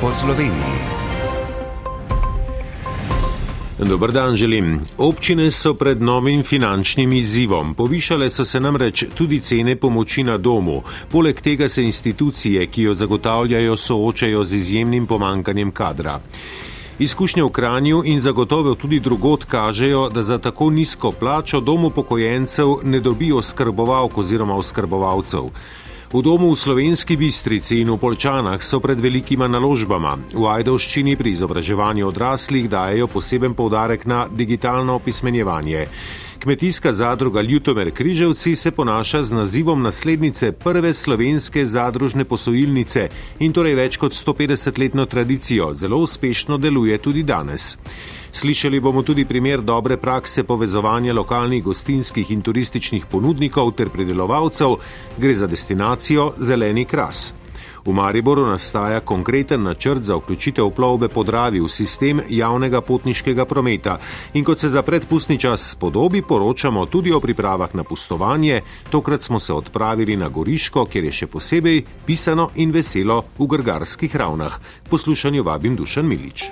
po 0.00 0.10
Sloveniji. 0.10 0.76
Dobr 3.78 4.12
dan 4.12 4.36
želim. 4.36 4.80
Občine 4.98 5.50
so 5.50 5.74
pred 5.74 6.02
novim 6.02 6.42
finančnim 6.42 7.12
izzivom. 7.12 7.74
Povišale 7.74 8.30
so 8.30 8.44
se 8.44 8.60
namreč 8.60 9.04
tudi 9.14 9.40
cene 9.40 9.76
pomoči 9.76 10.22
na 10.22 10.38
domu. 10.38 10.82
Poleg 11.12 11.40
tega 11.40 11.68
se 11.68 11.84
institucije, 11.84 12.66
ki 12.66 12.82
jo 12.82 12.94
zagotavljajo, 12.94 13.76
soočajo 13.76 14.44
z 14.44 14.54
izjemnim 14.56 15.06
pomankanjem 15.06 15.70
kadra. 15.70 16.20
Izkušnje 16.98 17.42
v 17.44 17.48
Kranju 17.48 18.02
in 18.04 18.20
zagotovo 18.20 18.74
tudi 18.74 19.00
drugot 19.00 19.44
kažejo, 19.44 20.08
da 20.08 20.22
za 20.22 20.38
tako 20.38 20.70
nizko 20.70 21.12
plačo 21.12 21.60
domu 21.60 21.90
pokojencev 21.90 22.68
ne 22.84 23.00
dobijo 23.00 23.42
skrbovalk 23.42 24.18
oziroma 24.18 24.56
oskrbovalcev. 24.56 25.40
V 26.06 26.22
domu 26.22 26.54
v 26.54 26.58
slovenski 26.58 27.18
bistrici 27.18 27.82
in 27.82 27.90
v 27.90 27.98
Polčanah 27.98 28.62
so 28.62 28.78
pred 28.78 28.94
velikima 28.94 29.50
naložbama. 29.50 30.14
V 30.30 30.46
Ajdovščini 30.46 31.18
pri 31.18 31.34
izobraževanju 31.34 32.06
odraslih 32.06 32.70
dajo 32.70 33.10
poseben 33.10 33.58
povdarek 33.58 34.06
na 34.06 34.30
digitalno 34.30 34.94
opismenjevanje. 35.02 35.90
Kmetijska 36.38 36.92
zadruga 36.92 37.40
Ljutomer 37.40 37.90
Križevci 37.90 38.56
se 38.56 38.70
ponaša 38.70 39.22
z 39.22 39.32
nazivom 39.32 39.82
naslednice 39.82 40.52
prve 40.52 40.94
slovenske 40.94 41.66
zadružne 41.66 42.24
posojilnice 42.24 43.08
in 43.38 43.52
torej 43.52 43.74
več 43.74 43.96
kot 43.96 44.12
150-letno 44.12 45.06
tradicijo. 45.06 45.74
Zelo 45.74 45.96
uspešno 45.96 46.58
deluje 46.58 46.98
tudi 46.98 47.22
danes. 47.22 47.78
Slišali 48.32 48.80
bomo 48.80 49.02
tudi 49.02 49.24
primer 49.24 49.62
dobre 49.62 49.96
prakse 49.96 50.44
povezovanja 50.44 51.14
lokalnih 51.14 51.64
gostinskih 51.64 52.30
in 52.30 52.42
turističnih 52.42 53.06
ponudnikov 53.06 53.72
ter 53.72 53.88
pridelovalcev, 53.88 54.76
gre 55.18 55.34
za 55.34 55.46
destinacijo 55.46 56.32
Zeleni 56.38 56.84
kras. 56.84 57.32
V 57.86 57.92
Mariboru 57.92 58.46
nastaja 58.46 59.00
konkreten 59.00 59.62
načrt 59.62 60.02
za 60.04 60.16
vključitev 60.16 60.70
plovbe 60.70 61.08
po 61.08 61.22
Dravi 61.22 61.60
v 61.60 61.68
sistem 61.68 62.20
javnega 62.28 62.80
potniškega 62.80 63.44
prometa 63.44 63.98
in 64.34 64.44
kot 64.44 64.58
se 64.58 64.68
za 64.68 64.82
predpustni 64.82 65.38
čas 65.38 65.70
spodobi, 65.70 66.22
poročamo 66.22 66.86
tudi 66.86 67.12
o 67.12 67.20
pripravah 67.20 67.74
na 67.74 67.84
pustovanje. 67.84 68.60
Tokrat 68.90 69.22
smo 69.22 69.40
se 69.40 69.52
odpravili 69.52 70.16
na 70.16 70.28
Goriško, 70.28 70.84
kjer 70.84 71.04
je 71.04 71.12
še 71.12 71.26
posebej 71.26 71.84
pisano 72.06 72.50
in 72.54 72.74
veselo 72.74 73.22
v 73.38 73.46
Grgarskih 73.46 74.16
ravnah. 74.16 74.58
Poslušanju 74.90 75.46
vabim 75.46 75.76
Dušan 75.76 76.06
Milič. 76.06 76.50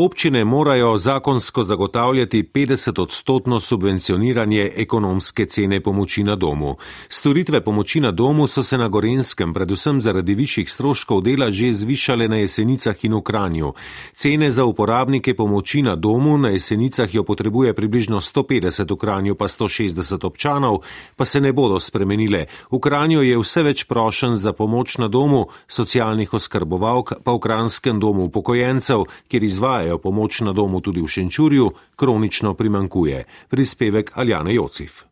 Občine 0.00 0.44
morajo 0.44 0.98
zakonsko 0.98 1.64
zagotavljati 1.64 2.42
50 2.54 3.02
odstotno 3.02 3.60
subvencioniranje 3.60 4.70
ekonomske 4.76 5.46
cene 5.46 5.80
pomoči 5.80 6.22
na 6.22 6.36
domu. 6.36 6.76
Storitve 7.08 7.64
pomoči 7.64 8.00
na 8.00 8.10
domu 8.10 8.46
so 8.46 8.62
se 8.62 8.78
na 8.78 8.88
Gorenskem, 8.88 9.54
predvsem 9.54 10.00
zaradi 10.00 10.34
višjih 10.34 10.70
stroškov 10.72 11.20
dela, 11.20 11.50
že 11.50 11.72
zvišale 11.72 12.28
na 12.28 12.36
jesenicah 12.36 13.04
in 13.04 13.14
v 13.14 13.22
Kranju. 13.22 13.72
Cene 14.12 14.50
za 14.50 14.64
uporabnike 14.64 15.34
pomoči 15.34 15.82
na 15.82 15.96
domu 15.96 16.38
na 16.38 16.48
jesenicah 16.48 17.14
jo 17.14 17.24
potrebuje 17.24 17.74
približno 17.74 18.20
150, 18.20 18.92
v 18.94 18.96
Kranju 18.96 19.34
pa 19.34 19.48
160 19.48 20.26
občanov, 20.26 20.78
pa 21.16 21.24
se 21.24 21.40
ne 21.40 21.52
bodo 21.52 21.80
spremenile. 21.80 22.46
V 22.70 22.78
Kranju 22.78 23.22
je 23.22 23.38
vse 23.38 23.62
več 23.62 23.84
prošen 23.84 24.36
za 24.36 24.52
pomoč 24.52 24.98
na 24.98 25.08
domu, 25.08 25.48
socialnih 25.66 26.34
oskrbovalk 26.34 27.12
pa 27.24 27.32
v 27.32 27.38
Kranskem 27.38 27.98
domu 27.98 28.30
upokojencev, 28.30 29.04
kjer 29.28 29.42
izvajajo 29.42 29.87
dajo 29.88 29.98
pomoč 29.98 30.40
na 30.40 30.52
domu 30.52 30.80
tudi 30.80 31.00
v 31.00 31.08
Šenčurju, 31.08 31.70
kronično 31.96 32.54
primankuje. 32.54 33.24
Prispevek 33.48 34.12
Aljane 34.14 34.54
Jocif. 34.54 35.02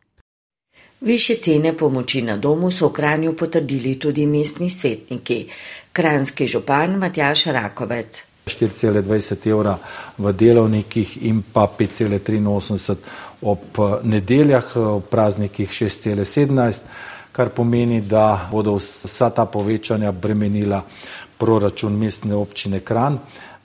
Više 1.01 1.35
cene 1.35 1.77
pomoči 1.77 2.23
na 2.23 2.37
domu 2.37 2.71
so 2.71 2.89
v 2.89 2.93
Kranju 2.93 3.37
potrdili 3.37 3.99
tudi 3.99 4.27
mestni 4.27 4.71
svetniki. 4.71 5.47
Kranski 5.93 6.47
župan 6.47 6.99
Matjaš 6.99 7.45
Rakovec. 7.45 8.25
4,20 8.47 9.49
evra 9.51 9.79
v 10.19 10.33
delovnikih 10.33 11.17
in 11.23 11.43
pa 11.53 11.67
5,83 11.79 12.97
ob 13.43 13.81
nedeljah, 14.03 14.77
v 14.77 15.01
praznikih 15.11 15.71
6,17, 15.71 16.81
kar 17.33 17.49
pomeni, 17.51 18.01
da 18.01 18.49
bodo 18.53 18.77
vsa 18.79 19.31
ta 19.31 19.45
povečanja 19.45 20.13
bremenila 20.13 20.85
proračun 21.39 21.99
mestne 21.99 22.35
občine 22.35 22.81
Kran. 22.81 23.19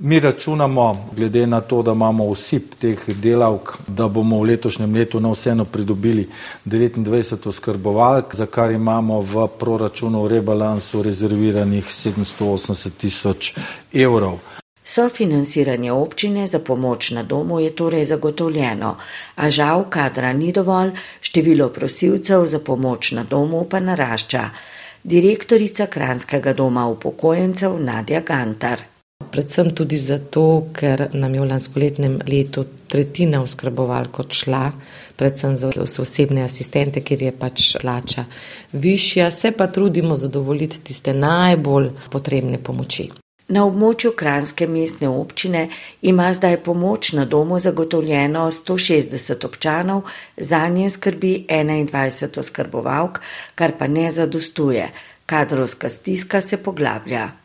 Mi 0.04 0.20
računamo, 0.20 1.10
glede 1.16 1.48
na 1.48 1.62
to, 1.62 1.82
da 1.82 1.92
imamo 1.92 2.32
vsi 2.32 2.60
teh 2.60 3.10
delavk, 3.10 3.70
da 3.88 4.08
bomo 4.08 4.40
v 4.40 4.48
letošnjem 4.50 4.96
letu 4.96 5.20
na 5.20 5.30
vseeno 5.30 5.66
pridobili 5.66 6.30
29 6.66 7.48
oskrbovalk, 7.48 8.36
za 8.36 8.46
kar 8.46 8.72
imamo 8.72 9.20
v 9.22 9.48
proračunu 9.60 10.24
v 10.24 10.28
rebalansu 10.28 11.04
rezerviranih 11.04 11.86
780 11.86 12.90
tisoč 12.98 13.54
evrov. 13.94 14.40
Sofinansiranje 14.84 15.92
občine 15.92 16.48
za 16.48 16.60
pomoč 16.60 17.12
na 17.12 17.24
domu 17.24 17.60
je 17.60 17.76
torej 17.76 18.06
zagotovljeno, 18.06 18.96
a 19.36 19.50
žal 19.50 19.86
kadra 19.90 20.34
ni 20.34 20.52
dovolj, 20.52 20.96
število 21.22 21.70
prosilcev 21.70 22.46
za 22.46 22.60
pomoč 22.60 23.12
na 23.12 23.24
domu 23.24 23.68
pa 23.70 23.80
narašča. 23.80 24.50
Direktorica 25.04 25.86
Kranskega 25.86 26.54
doma 26.54 26.88
upokojencev 26.88 27.78
Nadja 27.80 28.22
Gantar 28.22 28.91
predvsem 29.32 29.70
tudi 29.76 29.98
zato, 29.98 30.68
ker 30.74 31.08
nam 31.14 31.34
je 31.36 31.42
v 31.42 31.48
lanskoletnem 31.50 32.20
letu 32.28 32.66
tretjina 32.88 33.42
oskrbovalk 33.42 34.20
odšla, 34.20 34.72
predvsem 35.16 35.56
za 35.58 35.72
osebne 36.02 36.44
asistente, 36.44 37.02
ker 37.02 37.22
je 37.22 37.32
pač 37.32 37.76
plača 37.82 38.26
višja, 38.74 39.32
se 39.32 39.52
pa 39.52 39.68
trudimo 39.68 40.16
zadovoljiti 40.16 40.80
tiste 40.80 41.14
najbolj 41.14 41.92
potrebne 42.12 42.60
pomoči. 42.64 43.10
Na 43.52 43.66
območju 43.68 44.14
Kranske 44.16 44.68
mestne 44.68 45.10
občine 45.12 45.66
ima 46.08 46.30
zdaj 46.34 46.62
pomoč 46.64 47.12
na 47.18 47.26
domu 47.26 47.60
zagotovljeno 47.60 48.46
160 48.52 49.46
občanov, 49.46 50.08
za 50.38 50.68
nje 50.68 50.90
skrbi 50.90 51.34
21 51.50 52.40
oskrbovalk, 52.40 53.20
kar 53.56 53.76
pa 53.80 53.88
ne 53.88 54.12
zadostuje. 54.12 54.88
Kadrovska 55.26 55.90
stiska 55.90 56.42
se 56.42 56.58
poglablja. 56.58 57.41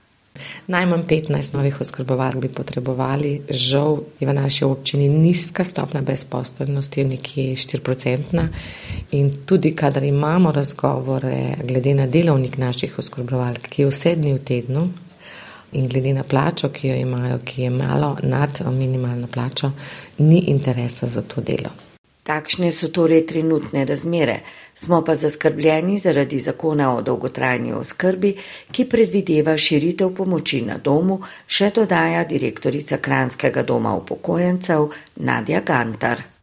Najmanj 0.66 1.02
15 1.08 1.54
novih 1.54 1.80
oskrbovalk 1.80 2.36
bi 2.36 2.48
potrebovali. 2.48 3.42
Žal 3.50 3.98
je 4.20 4.28
v 4.28 4.34
naši 4.34 4.64
občini 4.64 5.08
nizka 5.08 5.64
stopna 5.64 6.02
brezposobnosti, 6.02 7.04
nekje 7.04 7.56
4-procentna. 7.56 8.48
In 9.10 9.32
tudi, 9.46 9.74
kadar 9.76 10.04
imamo 10.04 10.52
razgovore 10.52 11.54
glede 11.64 11.94
na 11.94 12.06
delovnik 12.06 12.58
naših 12.58 12.98
oskrbovalk, 12.98 13.68
ki 13.68 13.82
je 13.82 13.88
vse 13.88 14.14
dni 14.16 14.34
v 14.34 14.44
tednu, 14.44 14.88
in 15.72 15.88
glede 15.88 16.12
na 16.12 16.22
plačo, 16.22 16.68
ki 16.68 16.88
jo 16.88 16.94
imajo, 16.94 17.38
ki 17.44 17.62
je 17.62 17.70
malo 17.70 18.16
nad 18.22 18.60
minimalno 18.72 19.26
plačo, 19.26 19.70
ni 20.18 20.38
interesa 20.38 21.06
za 21.06 21.22
to 21.22 21.40
delo. 21.40 21.85
Takšne 22.26 22.72
so 22.74 22.88
torej 22.90 23.22
trenutne 23.30 23.84
razmere, 23.86 24.40
smo 24.74 25.04
pa 25.04 25.14
zaskrbljeni 25.14 25.98
zaradi 25.98 26.40
zakona 26.40 26.90
o 26.96 27.02
dolgotrajni 27.02 27.72
oskrbi, 27.72 28.34
ki 28.72 28.88
predvideva 28.90 29.56
širitev 29.56 30.10
pomoči 30.14 30.64
na 30.66 30.78
domu, 30.78 31.20
še 31.46 31.70
dodaja 31.70 32.24
direktorica 32.26 32.98
Kranskega 32.98 33.62
doma 33.62 33.94
upokojencev 33.94 34.88
Nadja 35.16 35.60
Gantar. 35.60 36.35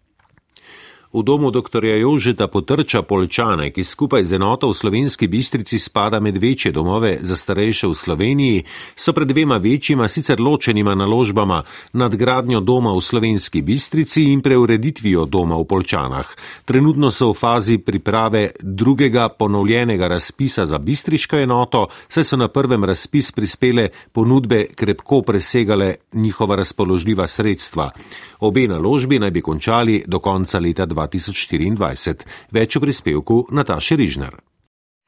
V 1.14 1.22
domu 1.22 1.54
dr. 1.54 1.86
Jožeta 1.86 2.50
Potrča 2.50 3.06
Polčane, 3.06 3.70
ki 3.70 3.86
skupaj 3.86 4.26
z 4.26 4.42
enoto 4.42 4.66
v 4.66 4.74
slovenski 4.74 5.30
bistrici 5.30 5.78
spada 5.78 6.18
med 6.18 6.42
večje 6.42 6.74
domove 6.74 7.22
za 7.22 7.38
starejše 7.38 7.86
v 7.86 7.94
Sloveniji, 7.94 8.64
so 8.98 9.14
pred 9.14 9.30
dvema 9.30 9.62
večjima 9.62 10.10
sicer 10.10 10.42
ločenima 10.42 10.98
naložbama 10.98 11.62
nadgradnjo 11.94 12.66
doma 12.66 12.98
v 12.98 13.02
slovenski 13.06 13.62
bistrici 13.62 14.34
in 14.34 14.42
preureditvijo 14.42 15.30
doma 15.30 15.54
v 15.62 15.70
Polčanah. 15.70 16.26
Trenutno 16.66 17.14
so 17.14 17.30
v 17.30 17.38
fazi 17.38 17.78
priprave 17.78 18.58
drugega 18.58 19.30
ponovljenega 19.30 20.10
razpisa 20.10 20.66
za 20.66 20.82
bistriško 20.82 21.38
enoto, 21.38 21.94
saj 22.10 22.26
so 22.26 22.42
na 22.42 22.50
prvem 22.50 22.82
razpis 22.90 23.30
prispele 23.32 23.94
ponudbe 24.12 24.66
krepko 24.74 25.22
presegale 25.22 26.10
njihova 26.14 26.58
razpoložljiva 26.58 27.28
sredstva. 27.28 27.92
Obe 28.44 28.68
naložbi 28.68 29.20
naj 29.20 29.32
bi 29.32 29.42
končali 29.42 30.02
do 30.08 30.20
konca 30.20 30.60
leta 30.60 30.84
2024. 30.86 32.26
Več 32.52 32.76
v 32.76 32.82
prispevku 32.84 33.46
Nataše 33.56 33.96
Rižnar. 33.96 34.36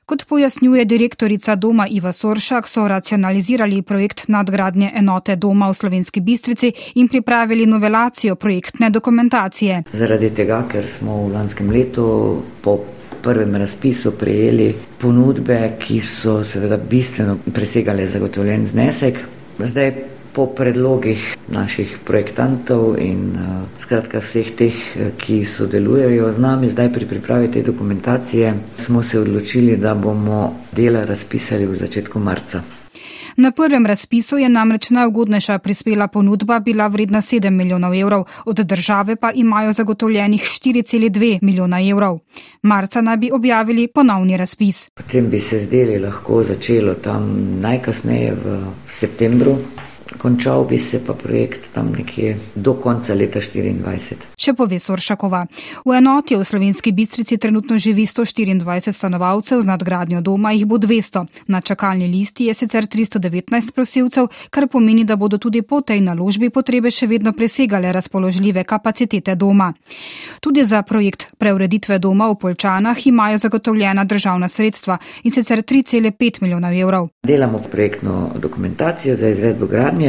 Kot 0.07 0.23
pojasnjuje 0.29 0.85
direktorica 0.85 1.55
doma 1.59 1.87
Iva 1.91 2.13
Soršak, 2.13 2.69
so 2.69 2.85
racionalizirali 2.87 3.81
projekt 3.81 4.29
nadgradnje 4.31 4.93
enote 5.01 5.35
doma 5.35 5.67
v 5.67 5.75
Slovenski 5.75 6.21
bistrici 6.21 6.71
in 6.95 7.11
pripravili 7.11 7.65
novelacijo 7.65 8.35
projektne 8.39 8.89
dokumentacije. 8.89 9.83
Zaradi 9.91 10.31
tega, 10.31 10.63
ker 10.71 10.87
smo 10.87 11.25
v 11.25 11.33
lanskem 11.35 11.75
letu 11.75 12.07
po 12.63 12.79
prvem 13.21 13.59
razpisu 13.59 14.15
prejeli 14.15 14.71
ponudbe, 15.01 15.73
ki 15.81 15.99
so 16.07 16.39
seveda 16.47 16.77
bistveno 16.77 17.41
presegale 17.51 18.07
zagotovljen 18.07 18.67
znesek, 18.71 19.25
zdaj 19.59 20.14
po 20.35 20.45
predlogih 20.51 21.37
naših 21.47 21.97
projektantov 22.03 22.99
in 22.99 23.31
skratka 23.79 24.19
vseh 24.19 24.51
teh, 24.59 24.75
ki 25.17 25.45
sodelujejo 25.47 26.33
z 26.35 26.39
nami 26.43 26.69
zdaj 26.69 26.91
pri 26.93 27.05
pripravi 27.05 27.51
te 27.51 27.63
dokumentacije, 27.63 28.53
smo 28.77 29.03
se 29.03 29.19
odločili, 29.19 29.77
da 29.77 29.95
bomo 29.95 30.53
dela 30.71 31.05
razpisali 31.05 31.65
v 31.65 31.79
začetku 31.79 32.19
marca. 32.19 32.63
Na 33.37 33.51
prvem 33.51 33.85
razpisu 33.85 34.37
je 34.37 34.49
namreč 34.49 34.89
najugodnejša 34.89 35.57
prispela 35.59 36.07
ponudba 36.07 36.59
bila 36.59 36.87
vredna 36.87 37.21
7 37.21 37.49
milijonov 37.49 37.95
evrov, 37.95 38.23
od 38.45 38.55
države 38.55 39.15
pa 39.15 39.31
imajo 39.31 39.73
zagotovljenih 39.73 40.41
4,2 40.41 41.39
milijona 41.41 41.81
evrov. 41.89 42.19
Marca 42.61 43.01
naj 43.01 43.17
bi 43.17 43.31
objavili 43.31 43.87
ponovni 43.87 44.37
razpis. 44.37 44.89
Potem 44.93 45.29
bi 45.29 45.39
se 45.39 45.59
zdeli 45.59 45.99
lahko 45.99 46.43
začelo 46.43 46.93
tam 46.93 47.35
najkasneje 47.61 48.33
v 48.45 48.59
septembru 48.93 49.57
končal 50.17 50.65
bi 50.65 50.79
se 50.79 50.99
pa 51.05 51.13
projekt 51.13 51.69
tam 51.73 51.91
nekje 51.97 52.37
do 52.55 52.73
konca 52.73 53.13
leta 53.13 53.39
2024. 53.39 54.31
Še 54.37 54.53
pove 54.53 54.79
Soršakova. 54.79 55.45
V 55.85 55.93
enoti 55.97 56.35
v 56.35 56.45
Slovenski 56.45 56.91
bistrici 56.91 57.37
trenutno 57.37 57.77
živi 57.77 58.05
124 58.05 58.91
stanovalcev, 58.91 59.61
z 59.61 59.65
nadgradnjo 59.65 60.21
doma 60.21 60.51
jih 60.51 60.65
bo 60.65 60.77
200. 60.77 61.25
Na 61.47 61.61
čakalni 61.61 62.07
listi 62.07 62.49
je 62.49 62.53
sicer 62.53 62.87
319 62.87 63.71
prosilcev, 63.75 64.29
kar 64.49 64.67
pomeni, 64.67 65.03
da 65.03 65.15
bodo 65.15 65.37
tudi 65.37 65.61
po 65.61 65.81
tej 65.81 66.01
naložbi 66.01 66.49
potrebe 66.49 66.91
še 66.91 67.07
vedno 67.07 67.33
presegale 67.33 67.91
razpoložljive 67.91 68.63
kapacitete 68.63 69.35
doma. 69.35 69.71
Tudi 70.39 70.65
za 70.65 70.81
projekt 70.83 71.31
preureditve 71.37 71.99
doma 71.99 72.29
v 72.31 72.39
Polčanah 72.41 73.07
imajo 73.07 73.37
zagotovljena 73.37 74.05
državna 74.05 74.47
sredstva 74.47 74.97
in 75.23 75.31
sicer 75.31 75.63
3,5 75.63 76.41
milijona 76.41 76.73
evrov. 76.75 77.09
Delamo 77.23 77.59
projektno 77.71 78.31
dokumentacijo 78.39 79.17
za 79.17 79.29
izvedbo 79.29 79.65
gradnje. 79.65 80.04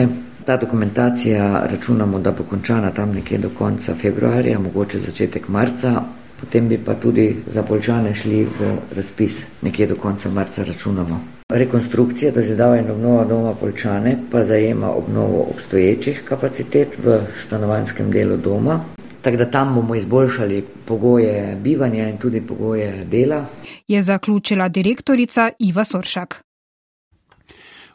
Ta 0.47 0.57
dokumentacija 0.57 1.67
računamo, 1.71 2.19
da 2.19 2.31
bo 2.31 2.45
končana 2.51 2.91
tam 2.91 3.15
nekje 3.15 3.39
do 3.39 3.49
konca 3.59 3.95
februarja, 3.95 4.59
mogoče 4.59 5.01
začetek 5.01 5.49
marca, 5.49 6.03
potem 6.41 6.69
bi 6.69 6.79
pa 6.79 6.95
tudi 6.95 7.37
za 7.55 7.63
Polčane 7.63 8.15
šli 8.15 8.45
v 8.45 8.77
razpis 8.97 9.41
nekje 9.63 9.87
do 9.87 9.97
konca 9.97 10.31
marca 10.31 10.65
računamo. 10.65 11.21
Rekonstrukcija, 11.49 12.31
da 12.33 12.43
zadava 12.43 12.77
in 12.77 12.91
obnova 12.91 13.25
doma 13.25 13.55
Polčane 13.55 14.17
pa 14.31 14.45
zajema 14.45 14.91
obnovo 14.91 15.47
obstoječih 15.51 16.23
kapacitet 16.29 16.99
v 17.05 17.21
stanovanskem 17.47 18.11
delu 18.11 18.37
doma. 18.37 18.81
Tako 19.23 19.37
da 19.37 19.51
tam 19.51 19.75
bomo 19.75 19.95
izboljšali 19.95 20.65
pogoje 20.85 21.57
bivanja 21.63 22.09
in 22.09 22.19
tudi 22.19 22.41
pogoje 22.41 23.05
dela. 23.05 23.45
Je 23.89 24.03
zaključila 24.03 24.69
direktorica 24.69 25.51
Iva 25.59 25.85
Soršak. 25.85 26.46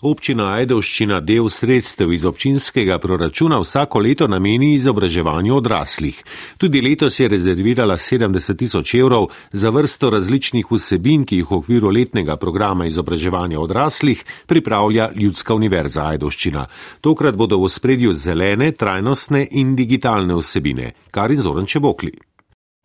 Občina 0.02 0.48
Ajdovščina 0.58 1.20
del 1.22 1.46
sredstev 1.54 2.10
iz 2.16 2.24
občinskega 2.26 2.96
proračuna 2.98 3.60
vsako 3.62 4.00
leto 4.02 4.28
nameni 4.28 4.72
izobraževanju 4.74 5.54
odraslih. 5.60 6.24
Tudi 6.58 6.82
letos 6.82 7.20
je 7.20 7.28
rezervirala 7.30 8.00
70 8.02 8.58
tisoč 8.58 8.96
evrov 8.98 9.28
za 9.52 9.70
vrsto 9.70 10.10
različnih 10.10 10.72
vsebin, 10.72 11.22
ki 11.22 11.44
jih 11.44 11.52
v 11.52 11.60
okviru 11.60 11.94
letnega 11.94 12.40
programa 12.42 12.90
izobraževanja 12.90 13.60
odraslih 13.62 14.26
pripravlja 14.50 15.12
Ljudska 15.16 15.54
univerza 15.54 16.08
Ajdovščina. 16.16 16.66
Tokrat 17.02 17.38
bodo 17.38 17.62
v 17.62 17.70
spredju 17.70 18.18
zelene, 18.18 18.72
trajnostne 18.72 19.46
in 19.52 19.76
digitalne 19.78 20.42
vsebine. 20.42 20.92
Karin 21.12 21.46
Zoran 21.46 21.70
Čebokli. 21.70 22.31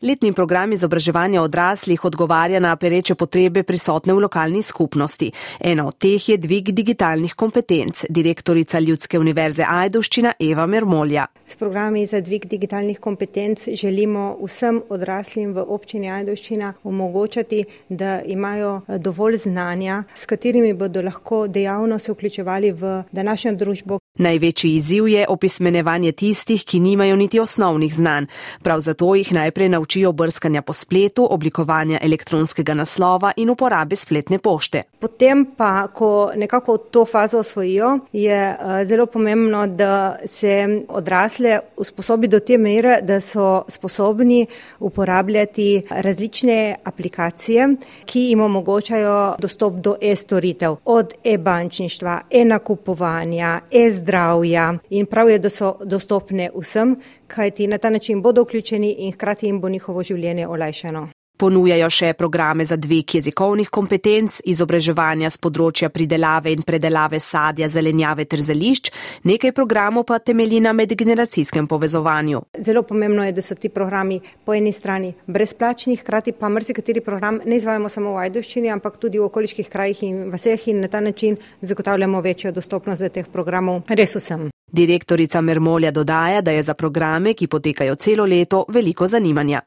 Letni 0.02 0.32
program 0.32 0.72
izobraževanja 0.72 1.40
odraslih 1.42 2.02
odgovarja 2.04 2.58
na 2.60 2.74
pereče 2.76 3.14
potrebe 3.14 3.62
prisotne 3.62 4.12
v 4.12 4.20
lokalni 4.26 4.60
skupnosti. 4.62 5.30
Ena 5.60 5.86
od 5.88 5.96
teh 5.96 6.28
je 6.28 6.36
dvig 6.36 6.68
digitalnih 6.76 7.32
kompetenc, 7.34 8.02
direktorica 8.10 8.80
Ljudske 8.80 9.18
univerze 9.18 9.64
Ajdovščina 9.64 10.34
Eva 10.50 10.66
Mermolja. 10.66 11.24
S 11.48 11.56
programi 11.56 12.04
za 12.06 12.20
dvig 12.20 12.44
digitalnih 12.44 13.00
kompetenc 13.00 13.68
želimo 13.72 14.36
vsem 14.42 14.82
odraslim 14.88 15.54
v 15.56 15.64
občini 15.64 16.10
Ajdovščina 16.12 16.74
omogočati, 16.84 17.64
da 17.88 18.20
imajo 18.20 18.82
dovolj 18.98 19.38
znanja, 19.48 20.02
s 20.14 20.26
katerimi 20.26 20.74
bodo 20.74 21.00
lahko 21.02 21.46
dejavno 21.48 21.98
se 21.98 22.12
vključevali 22.12 22.72
v 22.72 23.02
današnjo 23.12 23.54
družbo. 23.56 23.98
Največji 24.18 24.74
izziv 24.74 25.08
je 25.08 25.26
opismenevanje 25.28 26.12
tistih, 26.12 26.62
ki 26.64 26.80
nimajo 26.80 27.16
niti 27.16 27.40
osnovnih 27.40 27.94
znanj. 27.94 28.24
Prav 28.62 28.80
zato 28.80 29.14
jih 29.14 29.32
najprej 29.32 29.68
naučijo 29.68 30.12
brskanja 30.12 30.62
po 30.62 30.72
spletu, 30.72 31.26
oblikovanja 31.30 31.98
elektronskega 32.02 32.74
naslova 32.74 33.32
in 33.36 33.50
uporabe 33.50 33.96
spletne 33.96 34.38
pošte. 34.38 34.82
Potem 35.00 35.44
pa, 35.56 35.88
ko 35.88 36.30
nekako 36.36 36.78
to 36.78 37.04
fazo 37.04 37.38
osvojijo, 37.38 37.98
je 38.12 38.56
zelo 38.84 39.06
pomembno, 39.06 39.66
da 39.66 40.16
se 40.26 40.82
odrasle 40.88 41.58
usposobi 41.76 42.28
do 42.28 42.40
te 42.40 42.58
mere, 42.58 42.98
da 43.02 43.20
so 43.20 43.62
sposobni 43.68 44.46
uporabljati 44.80 45.82
različne 45.90 46.76
aplikacije, 46.84 47.68
ki 48.04 48.20
jim 48.20 48.40
omogočajo 48.40 49.34
dostop 49.38 49.74
do 49.74 49.96
e-storitev, 50.00 50.76
od 50.84 51.12
e-bančništva, 51.24 52.20
e-nakupovanja, 52.30 53.60
e-zdravstva, 53.70 54.05
zdravja 54.06 54.78
in 54.90 55.06
prav 55.06 55.30
je, 55.30 55.38
da 55.38 55.50
so 55.50 55.74
dostopne 55.84 56.50
vsem, 56.54 56.96
kajti 57.26 57.66
na 57.66 57.78
ta 57.78 57.90
način 57.90 58.22
bodo 58.22 58.42
vključeni 58.42 58.94
in 58.98 59.12
hkrati 59.12 59.46
jim 59.46 59.60
bo 59.60 59.68
njihovo 59.68 60.02
življenje 60.02 60.46
olajšano. 60.48 61.08
Ponujajo 61.36 61.90
še 61.92 62.14
programe 62.16 62.64
za 62.64 62.78
dvig 62.80 63.14
jezikovnih 63.18 63.68
kompetenc, 63.68 64.38
izobraževanja 64.48 65.28
z 65.34 65.40
področja 65.44 65.90
pridelave 65.92 66.54
in 66.54 66.62
predelave 66.64 67.18
sadja, 67.20 67.68
zelenjave 67.68 68.24
ter 68.24 68.40
zelišč, 68.40 68.88
nekaj 69.28 69.52
programov 69.52 70.06
pa 70.08 70.16
temelji 70.16 70.62
na 70.64 70.72
medgeneracijskem 70.72 71.68
povezovanju. 71.68 72.40
Zelo 72.56 72.86
pomembno 72.88 73.26
je, 73.26 73.34
da 73.36 73.44
so 73.44 73.52
ti 73.52 73.68
programi 73.68 74.16
po 74.48 74.56
eni 74.56 74.72
strani 74.72 75.12
brezplačni, 75.26 75.98
hkrati 76.00 76.32
pa 76.32 76.48
marsikateri 76.48 77.02
program 77.04 77.42
ne 77.44 77.60
izvajamo 77.60 77.92
samo 77.92 78.14
v 78.16 78.22
Ajdovščini, 78.24 78.72
ampak 78.72 78.96
tudi 79.02 79.20
v 79.20 79.28
okoliških 79.28 79.68
krajih 79.68 80.02
in 80.08 80.22
vseh 80.32 80.64
in 80.72 80.80
na 80.86 80.88
ta 80.88 81.04
način 81.04 81.36
zagotavljamo 81.60 82.24
večjo 82.24 82.54
dostopnost 82.56 83.04
za 83.04 83.12
teh 83.12 83.28
programov 83.28 83.84
res 83.92 84.16
vsem. 84.16 84.48
Direktorica 84.72 85.44
Mermolja 85.44 85.92
dodaja, 85.92 86.40
da 86.40 86.56
je 86.56 86.64
za 86.64 86.74
programe, 86.74 87.36
ki 87.36 87.46
potekajo 87.46 88.00
celo 88.00 88.24
leto, 88.24 88.64
veliko 88.72 89.06
zanimanja 89.06 89.60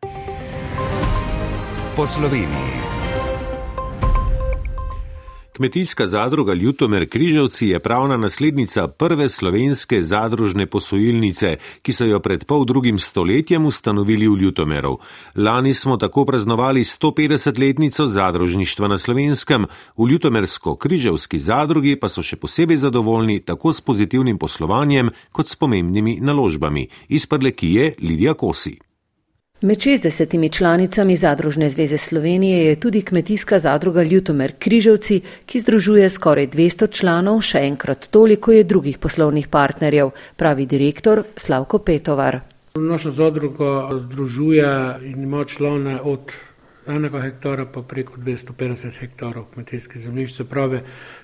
po 2.00 2.08
Sloveniji. 2.08 2.80
Kmetijska 5.56 6.08
zadruga 6.08 6.54
Ljutomer 6.54 7.10
Križevci 7.10 7.68
je 7.68 7.80
pravna 7.80 8.18
naslednica 8.18 8.88
prve 8.88 9.30
slovenske 9.30 10.04
zadružne 10.04 10.66
posojilnice, 10.66 11.58
ki 11.82 11.94
so 11.94 12.06
jo 12.06 12.20
pred 12.20 12.46
pol 12.46 12.66
drugim 12.66 13.00
stoletjem 13.00 13.66
ustanovili 13.66 14.28
v 14.28 14.38
Ljutomeru. 14.38 14.98
Lani 15.36 15.74
smo 15.74 15.98
tako 15.98 16.26
praznovali 16.26 16.84
150-letnico 16.84 18.08
zadružništva 18.08 18.88
na 18.88 18.98
slovenskem, 18.98 19.68
v 19.98 20.12
Ljutomersko-Križevski 20.12 21.38
zadrugi 21.38 22.00
pa 22.00 22.08
so 22.08 22.24
še 22.24 22.40
posebej 22.40 22.78
zadovoljni 22.78 23.40
tako 23.40 23.74
s 23.74 23.82
pozitivnim 23.82 24.38
poslovanjem 24.38 25.12
kot 25.32 25.48
s 25.48 25.56
pomembnimi 25.56 26.20
naložbami. 26.22 26.88
Iz 27.10 27.26
Prlekije 27.26 27.94
Lidija 28.00 28.34
Kosi. 28.34 28.89
Med 29.62 29.78
60 29.78 30.58
članicami 30.58 31.16
Zadružne 31.16 31.70
zveze 31.70 31.98
Slovenije 31.98 32.66
je 32.66 32.76
tudi 32.80 33.02
kmetijska 33.02 33.60
zadruga 33.60 34.04
Ljutomer 34.04 34.54
Križevci, 34.60 35.22
ki 35.46 35.60
združuje 35.60 36.10
skoraj 36.10 36.48
200 36.48 36.88
članov, 36.92 37.42
še 37.42 37.60
enkrat 37.68 38.08
toliko 38.08 38.56
je 38.56 38.64
drugih 38.64 38.98
poslovnih 38.98 39.48
partnerjev, 39.48 40.14
pravi 40.36 40.66
direktor 40.66 41.24
Slavko 41.36 41.80
Petovar. 41.80 42.40
Naša 42.76 43.12
zadruga 43.12 43.90
združuje 44.00 44.70
in 45.12 45.24
ima 45.24 45.44
člane 45.46 46.00
od 46.02 46.32
enega 46.88 47.20
hektara 47.22 47.66
pa 47.66 47.82
preko 47.82 48.16
250 48.16 48.96
hektarov 49.00 49.50
kmetijskih 49.54 50.02
zemljišč. 50.02 50.38
Se 50.38 50.44
pravi, 50.44 50.80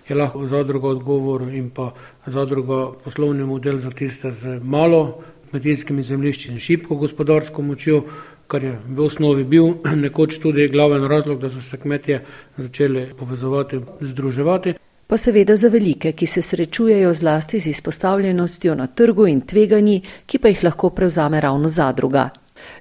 je 0.10 0.15
lahko 0.15 0.48
zadruga 0.48 0.88
odgovor 0.88 1.48
in 1.54 1.70
pa 1.70 1.94
zadruga 2.25 2.92
poslovni 3.04 3.48
model 3.48 3.80
za 3.80 3.92
tiste 3.96 4.32
z 4.32 4.60
malo 4.63 5.24
kmetijskimi 5.56 6.04
zemljišči 6.04 6.52
in 6.52 6.60
šibko 6.60 6.96
gospodarsko 6.96 7.62
močjo, 7.62 8.02
kar 8.48 8.64
je 8.64 8.74
v 8.88 9.06
osnovi 9.06 9.44
bil 9.44 9.70
nekoč 10.04 10.40
tudi 10.44 10.68
glaven 10.68 11.08
razlog, 11.08 11.40
da 11.40 11.50
so 11.50 11.62
se 11.62 11.78
kmetje 11.78 12.20
začeli 12.58 13.08
povezovati, 13.20 13.80
združevati. 14.02 14.74
Pa 15.08 15.18
seveda 15.18 15.56
za 15.56 15.70
velike, 15.70 16.12
ki 16.12 16.28
se 16.28 16.42
srečujejo 16.42 17.14
zlasti 17.14 17.60
z 17.60 17.70
izpostavljenostjo 17.72 18.76
na 18.76 18.88
trgu 18.88 19.28
in 19.28 19.42
tveganji, 19.42 20.02
ki 20.26 20.40
pa 20.40 20.52
jih 20.52 20.64
lahko 20.64 20.90
prevzame 20.90 21.40
ravno 21.42 21.68
zadruga. 21.68 22.30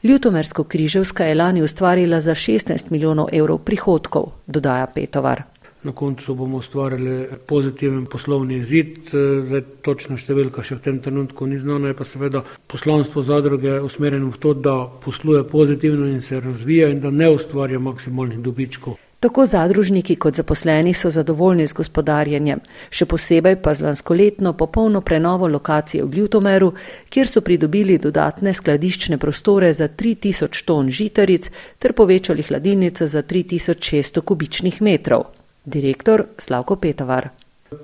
Ljutomersko-križevska 0.03 1.25
je 1.25 1.35
lani 1.35 1.63
ustvarila 1.63 2.21
za 2.21 2.35
16 2.35 2.91
milijonov 2.91 3.29
evrov 3.33 3.59
prihodkov, 3.59 4.33
dodaja 4.47 4.87
Petovar. 4.87 5.43
Na 5.85 5.93
koncu 5.93 6.35
bomo 6.35 6.59
ustvarili 6.59 7.29
pozitiven 7.47 8.07
poslovni 8.09 8.57
izid, 8.57 9.11
zdaj 9.13 9.61
točno 9.85 10.17
številka 10.17 10.65
še 10.65 10.79
v 10.79 10.85
tem 10.87 11.01
trenutku 11.05 11.45
ni 11.45 11.59
znana, 11.61 11.93
je 11.93 11.99
pa 11.99 12.07
seveda 12.09 12.41
poslanstvo 12.73 13.21
zadruge 13.21 13.83
usmerjeno 13.85 14.31
v 14.33 14.41
to, 14.41 14.55
da 14.57 14.79
posluje 15.05 15.45
pozitivno 15.45 16.09
in 16.09 16.23
se 16.25 16.41
razvija 16.41 16.89
in 16.89 17.05
da 17.05 17.13
ne 17.13 17.29
ustvarja 17.37 17.83
maksimalnih 17.85 18.41
dobičkov. 18.41 18.97
Tako 19.25 19.47
zadružniki 19.47 20.17
kot 20.17 20.41
zaposleni 20.41 20.95
so 20.95 21.11
zadovoljni 21.11 21.67
z 21.67 21.73
gospodarjenjem, 21.77 22.65
še 22.89 23.05
posebej 23.09 23.61
pa 23.61 23.73
z 23.77 23.85
lanskoletno 23.85 24.53
popolno 24.53 25.01
prenovo 25.01 25.49
lokacije 25.49 26.05
v 26.05 26.19
Ljutomeru, 26.19 26.73
kjer 27.09 27.29
so 27.29 27.45
pridobili 27.45 27.97
dodatne 28.01 28.57
skladiščne 28.57 29.21
prostore 29.21 29.73
za 29.73 29.89
3000 29.89 30.65
ton 30.65 30.89
žitaric 30.89 31.49
ter 31.79 31.93
povečali 31.93 32.45
hladilnico 32.45 33.09
za 33.09 33.23
3600 33.23 34.21
kubičnih 34.21 34.83
metrov. 34.83 35.44
Direktor 35.65 36.27
Slavko 36.39 36.77
Petavar. 36.77 37.31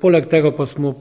Poleg 0.00 0.28
tega 0.30 0.52
pa 0.54 0.66
smo 0.66 0.94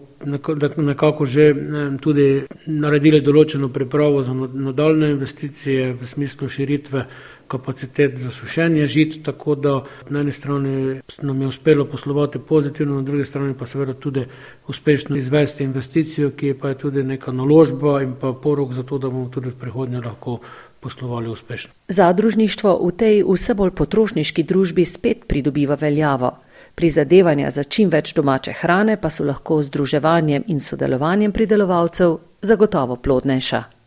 nekako 0.78 1.26
že 1.26 1.54
tudi 2.02 2.44
naredili 2.68 3.22
določeno 3.22 3.70
pripravo 3.72 4.22
za 4.24 4.34
nadaljne 4.34 5.12
investicije 5.14 5.94
v 5.94 6.08
smislu 6.08 6.50
širitve 6.50 7.06
kapacitet 7.50 8.18
za 8.18 8.32
sušenje 8.32 8.88
žit, 8.88 9.16
tako 9.26 9.56
da 9.56 9.74
na 10.10 10.22
eni 10.22 10.32
strani 10.32 11.00
nam 11.22 11.42
je 11.42 11.48
uspelo 11.48 11.86
poslovati 11.86 12.40
pozitivno, 12.40 12.96
na 12.96 13.02
drugi 13.02 13.26
strani 13.26 13.56
pa 13.58 13.66
seveda 13.66 13.94
tudi 13.94 14.26
uspešno 14.68 15.18
izvesti 15.18 15.64
investicijo, 15.64 16.32
ki 16.32 16.48
je 16.54 16.60
pa 16.60 16.70
je 16.70 16.78
tudi 16.78 17.04
neka 17.04 17.32
naložba 17.32 18.02
in 18.04 18.14
pa 18.22 18.34
porok 18.34 18.74
za 18.74 18.84
to, 18.84 18.98
da 18.98 19.10
bomo 19.10 19.30
tudi 19.34 19.50
v 19.50 19.60
prihodnje 19.60 20.02
lahko 20.06 20.40
poslovali 20.80 21.30
uspešno. 21.30 21.72
Zadružništvo 21.88 22.80
v 22.88 22.92
tej 22.92 23.24
vse 23.24 23.54
bolj 23.54 23.72
potrošniški 23.72 24.44
družbi 24.44 24.86
spet 24.86 25.26
pridobiva 25.28 25.76
veljavo. 25.76 26.38
Prizadevanja 26.76 27.52
za 27.52 27.64
čim 27.64 27.90
več 27.90 28.14
domače 28.14 28.54
hrane 28.62 28.98
pa 29.02 29.10
so 29.10 29.24
lahko 29.24 29.62
z 29.64 29.68
združevanjem 29.68 30.44
in 30.48 30.60
sodelovanjem 30.60 31.32
pridelovalcev 31.32 32.18
zagotovo 32.42 32.96
plodnejša. 32.96 33.79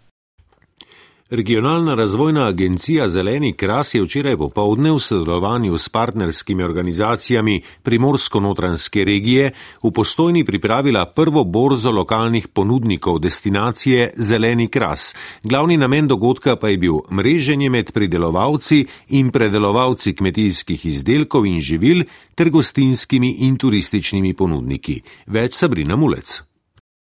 Regionalna 1.32 1.94
razvojna 1.94 2.46
agencija 2.46 3.08
Zeleni 3.08 3.52
kras 3.52 3.94
je 3.94 4.02
včeraj 4.02 4.36
popovdne 4.36 4.90
v 4.92 4.98
sodelovanju 4.98 5.78
s 5.78 5.88
partnerskimi 5.88 6.62
organizacijami 6.62 7.62
Primorsko-notranske 7.82 9.04
regije 9.04 9.50
v 9.82 9.90
postojni 9.90 10.44
pripravila 10.44 11.06
prvo 11.06 11.44
borzo 11.44 11.90
lokalnih 11.90 12.48
ponudnikov 12.48 13.18
destinacije 13.18 14.10
Zeleni 14.16 14.68
kras. 14.68 15.14
Glavni 15.42 15.76
namen 15.76 16.08
dogodka 16.08 16.56
pa 16.56 16.68
je 16.68 16.78
bil 16.78 17.00
mreženje 17.10 17.70
med 17.70 17.92
pridelovalci 17.92 18.84
in 19.08 19.30
predelovalci 19.30 20.16
kmetijskih 20.16 20.86
izdelkov 20.86 21.46
in 21.46 21.60
živil 21.60 22.04
ter 22.34 22.50
gostinskimi 22.50 23.36
in 23.38 23.56
turističnimi 23.56 24.34
ponudniki. 24.34 25.00
Več 25.26 25.54
Sabrina 25.54 25.96
Mulec. 25.96 26.51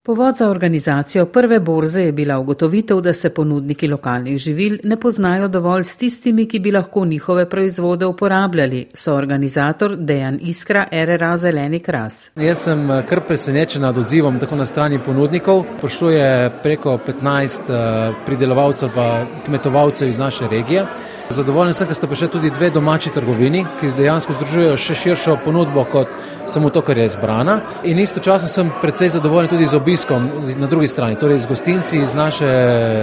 Povod 0.07 0.35
za 0.35 0.49
organizacijo 0.49 1.25
prve 1.25 1.59
borze 1.59 2.01
je 2.01 2.11
bila 2.11 2.39
ugotovitev, 2.39 3.01
da 3.01 3.13
se 3.13 3.29
ponudniki 3.29 3.87
lokalnih 3.87 4.37
živil 4.37 4.77
ne 4.83 4.97
poznajo 4.97 5.47
dovolj 5.47 5.83
s 5.83 5.97
tistimi, 5.97 6.45
ki 6.45 6.59
bi 6.59 6.71
lahko 6.71 7.05
njihove 7.05 7.49
proizvode 7.49 8.05
uporabljali, 8.05 8.85
so 8.93 9.15
organizator 9.15 9.97
Dejan 9.97 10.39
Iskra 10.41 10.85
RRA 10.91 11.37
Zeleni 11.37 11.79
Kras. 11.79 12.31
Jaz 12.35 12.57
sem 12.57 12.91
eh, 12.91 13.03
kar 13.09 13.21
presenečen 13.27 13.81
nad 13.81 13.97
odzivom 13.97 14.39
tako 14.39 14.55
na 14.55 14.65
strani 14.65 14.99
ponudnikov. 15.05 15.65
Prišlo 15.81 16.09
je 16.09 16.49
preko 16.63 16.99
15 17.07 17.59
eh, 17.69 18.13
pridelovalcev 18.25 18.89
pa 18.95 19.25
kmetovalcev 19.45 20.09
iz 20.09 20.19
naše 20.19 20.47
regije. 20.47 20.85
Zadovoljen 21.29 21.73
sem, 21.73 21.87
ker 21.87 22.07
pa 22.07 22.15
še 22.15 22.27
tudi 22.31 22.49
dve 22.49 22.69
domači 22.71 23.11
trgovini, 23.11 23.65
ki 23.79 23.91
dejansko 23.97 24.33
združujejo 24.39 24.77
še 24.79 24.95
širšo 24.95 25.33
ponudbo 25.43 25.83
kot 25.91 26.15
samo 26.47 26.69
to, 26.69 26.81
kar 26.81 26.97
je 26.97 27.05
izbrana. 27.05 27.59
In 27.83 27.99
istočasno 27.99 28.47
sem 28.47 28.71
predvsej 28.81 29.09
zadovoljen 29.09 29.49
tudi 29.49 29.67
z 29.67 29.75
obiskom 29.75 30.29
na 30.57 30.67
drugi 30.67 30.87
strani, 30.87 31.15
torej 31.15 31.39
z 31.39 31.47
gostinci 31.47 31.97
iz 31.97 32.13
naše 32.13 32.47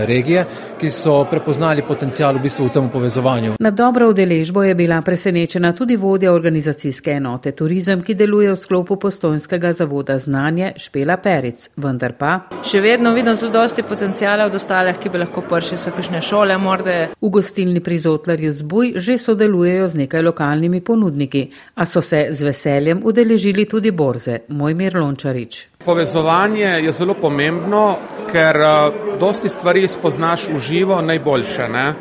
regije, 0.07 0.47
ki 0.81 0.91
so 0.91 1.25
prepoznali 1.31 1.83
potencial 1.83 2.35
v 2.35 2.43
bistvu 2.43 2.67
v 2.67 2.73
tem 2.73 2.89
povezovanju. 2.91 3.53
Na 3.59 3.71
dobro 3.71 4.09
udeležbo 4.09 4.63
je 4.63 4.75
bila 4.75 5.03
presenečena 5.03 5.73
tudi 5.73 5.97
vodja 5.97 6.33
organizacijske 6.33 7.11
enote 7.11 7.53
Turizem, 7.53 8.03
ki 8.03 8.15
deluje 8.15 8.53
v 8.53 8.57
sklopu 8.57 8.97
postojnskega 8.97 9.73
zavoda 9.73 10.19
znanje 10.19 10.73
Špela 10.77 11.17
Peric, 11.17 11.69
vendar 11.77 12.17
pa. 12.19 12.41
Še 12.65 12.81
vedno 12.81 13.13
vidim 13.15 13.35
zelo 13.35 13.53
dosti 13.53 13.83
potencijala 13.83 14.45
od 14.45 14.55
ostalih, 14.55 14.99
ki 14.99 15.09
bi 15.09 15.23
lahko 15.23 15.45
prši 15.49 15.77
so 15.77 15.93
kakšne 15.95 16.23
šole, 16.23 16.59
morda. 16.59 16.99
V 17.21 17.31
gostilni 17.31 17.81
prizor 17.81 18.15
Rotlerju 18.15 18.53
Zbuj 18.53 18.93
že 18.97 19.19
sodelujejo 19.19 19.89
z 19.89 19.95
nekaj 20.07 20.23
lokalnimi 20.23 20.81
ponudniki, 20.81 21.51
a 21.75 21.87
so 21.87 22.01
se 22.03 22.29
z 22.31 22.43
veseljem 22.43 23.03
udeležili 23.05 23.34
tudi 23.71 23.91
borze. 23.91 24.39
Mojmir 24.49 24.97
Lončarič. 24.97 25.67
Povezovanje 25.85 26.81
je 26.85 26.93
zelo 26.93 27.15
pomembno, 27.15 27.99
ker 28.33 28.57
eh, 28.57 28.93
dosti 29.21 29.49
stvari 29.49 29.89
spoznaš 29.89 30.49
v 30.49 30.59
živo 30.59 31.01
najboljše. 31.01 31.69
Ne? 31.69 31.95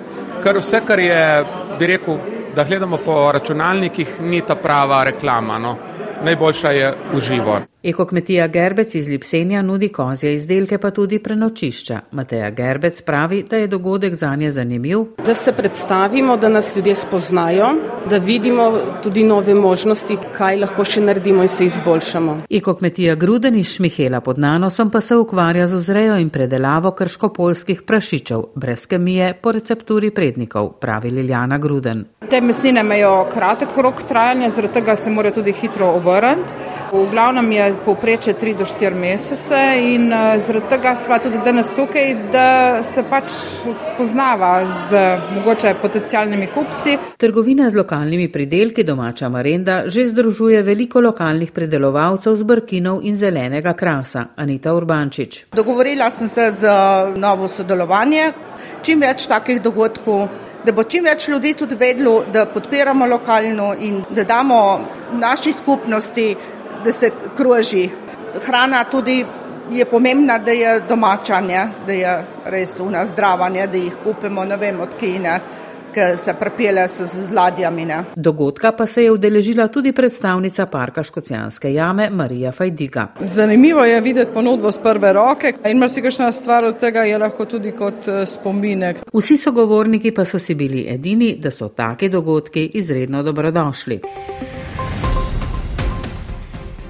Ker 0.43 0.57
vse, 0.57 0.81
kar 0.85 0.99
je, 0.99 1.45
bi 1.79 1.87
rekel, 1.87 2.17
da 2.55 2.63
gledamo 2.63 2.97
po 2.97 3.31
računalnikih, 3.31 4.21
ni 4.21 4.41
ta 4.41 4.55
prava 4.55 5.03
reklama. 5.03 5.57
No? 5.59 5.77
Najboljša 6.23 6.71
je 6.71 6.95
v 7.13 7.19
živo. 7.19 7.72
Ekokmetija 7.83 8.47
Gerbec 8.47 8.95
iz 8.95 9.07
Lipsenja 9.07 9.61
nudi 9.61 9.89
kozje 9.89 10.33
izdelke, 10.35 10.77
pa 10.77 10.89
tudi 10.91 11.17
prenočišča. 11.19 11.99
Mateja 12.11 12.49
Gerbec 12.49 13.01
pravi, 13.01 13.43
da 13.49 13.57
je 13.57 13.67
dogodek 13.67 14.13
za 14.13 14.35
nje 14.35 14.51
zanimiv. 14.51 14.99
Da 15.25 15.33
se 15.33 15.51
predstavimo, 15.51 16.37
da 16.37 16.49
nas 16.49 16.75
ljudje 16.75 16.95
spoznajo, 16.95 17.67
da 18.09 18.17
vidimo 18.17 18.77
tudi 19.03 19.23
nove 19.23 19.53
možnosti, 19.53 20.17
kaj 20.37 20.57
lahko 20.61 20.85
še 20.85 21.01
naredimo 21.01 21.43
in 21.43 21.51
se 21.51 21.65
izboljšamo. 21.65 22.37
Ekokmetija 22.49 23.15
Gruden 23.15 23.55
iz 23.55 23.75
Šmihela 23.75 24.21
pod 24.21 24.39
Nanosom 24.39 24.89
pa 24.89 25.01
se 25.01 25.15
ukvarja 25.15 25.67
z 25.67 25.75
vzrejo 25.75 26.15
in 26.23 26.29
predelavo 26.29 26.91
krškopolskih 26.91 27.81
prašičev, 27.81 28.45
brez 28.55 28.85
kemije 28.87 29.33
po 29.41 29.51
recepturi 29.51 30.11
prednikov, 30.11 30.71
pravi 30.79 31.11
Liljana 31.11 31.57
Gruden. 31.57 32.05
Te 32.29 32.41
mesnine 32.41 32.81
imajo 32.81 33.27
kratek 33.33 33.77
rok 33.77 34.03
trajanja, 34.07 34.49
zaradi 34.49 34.73
tega 34.73 34.95
se 34.95 35.11
morajo 35.11 35.41
tudi 35.41 35.51
hitro 35.51 35.91
obrniti. 35.97 36.55
V 36.93 37.07
glavnem 37.11 37.51
je 37.51 37.72
povpreče 37.85 38.33
3 38.33 38.57
do 38.57 38.65
4 38.65 38.95
mesece 38.95 39.61
in 39.81 40.13
eh, 40.13 40.39
zaradi 40.39 40.69
tega 40.69 40.95
sva 40.95 41.19
tudi 41.19 41.39
danes 41.45 41.69
tukaj, 41.75 42.15
da 42.31 42.83
se 42.83 43.03
pač 43.09 43.31
spoznava 43.83 44.53
z 44.67 45.01
mogoče 45.35 45.75
potencijalnimi 45.81 46.47
kupci. 46.53 46.97
Trgovina 47.17 47.69
z 47.69 47.75
lokalnimi 47.75 48.31
pridelki 48.31 48.83
domača 48.83 49.29
Marenda 49.29 49.83
že 49.85 50.05
združuje 50.05 50.61
veliko 50.63 51.01
lokalnih 51.01 51.51
predelovalcev 51.51 52.35
z 52.35 52.43
brkinov 52.43 53.01
in 53.03 53.17
zelenega 53.17 53.73
krasa. 53.73 54.25
Anita 54.35 54.73
Urbančič. 54.73 55.45
Dogovorila 55.53 56.11
sem 56.11 56.29
se 56.29 56.51
z 56.51 56.69
novo 57.15 57.47
sodelovanje, 57.47 58.31
čim 58.83 59.01
več 59.01 59.27
takih 59.27 59.61
dogodkov. 59.61 60.27
Da 60.63 60.71
bo 60.71 60.85
čim 60.87 61.03
več 61.03 61.27
ljudi 61.27 61.53
tudi 61.59 61.75
vedlo, 61.75 62.23
da 62.31 62.45
podpiramo 62.45 63.05
lokalno 63.05 63.73
in 63.79 63.99
da 64.15 64.23
damo 64.23 64.59
naši 65.11 65.53
skupnosti 65.53 66.35
da 66.83 66.91
se 66.91 67.11
kroži. 67.37 67.89
Hrana 68.45 68.83
tudi 68.83 69.25
je 69.71 69.85
pomembna, 69.85 70.37
da 70.37 70.51
je 70.51 70.79
domača, 70.89 71.41
ne? 71.41 71.67
da 71.87 71.93
je 71.93 72.15
res 72.45 72.79
una 72.79 73.05
zdrava, 73.05 73.49
ne? 73.49 73.67
da 73.67 73.77
jih 73.77 73.93
kupimo, 74.03 74.45
ne 74.45 74.57
vem, 74.57 74.81
od 74.81 74.95
kine 74.99 75.39
ki 75.93 76.17
se 76.17 76.33
prepele 76.33 76.87
s, 76.87 77.01
z 77.01 77.31
ladjami. 77.31 77.85
Ne. 77.85 78.03
Dogodka 78.15 78.71
pa 78.71 78.85
se 78.85 79.03
je 79.03 79.11
udeležila 79.11 79.67
tudi 79.67 79.91
predstavnica 79.91 80.65
parka 80.65 81.03
Škocijanske 81.03 81.73
jame 81.73 82.09
Marija 82.09 82.51
Fajdiga. 82.51 83.07
Zanimivo 83.19 83.85
je 83.85 84.01
videti 84.01 84.31
ponudbo 84.33 84.71
z 84.71 84.79
prve 84.83 85.13
roke 85.13 85.53
in 85.65 85.77
marsikajšna 85.77 86.31
stvar 86.31 86.65
od 86.65 86.79
tega 86.79 87.03
je 87.03 87.17
lahko 87.17 87.45
tudi 87.45 87.71
kot 87.71 88.07
eh, 88.07 88.25
spominek. 88.25 89.05
Vsi 89.13 89.37
sogovorniki 89.37 90.11
pa 90.11 90.25
so 90.25 90.39
si 90.39 90.55
bili 90.55 90.87
edini, 90.89 91.35
da 91.39 91.51
so 91.51 91.69
taki 91.69 92.09
dogodki 92.09 92.65
izredno 92.73 93.23
dobrodošli. 93.23 94.01